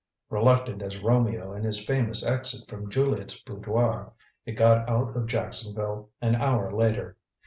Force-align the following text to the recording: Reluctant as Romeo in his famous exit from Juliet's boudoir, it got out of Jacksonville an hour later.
Reluctant 0.31 0.81
as 0.81 0.97
Romeo 0.97 1.53
in 1.53 1.61
his 1.63 1.85
famous 1.85 2.25
exit 2.25 2.67
from 2.67 2.89
Juliet's 2.89 3.39
boudoir, 3.39 4.11
it 4.47 4.53
got 4.53 4.89
out 4.89 5.15
of 5.15 5.27
Jacksonville 5.27 6.09
an 6.19 6.33
hour 6.33 6.73
later. 6.75 7.17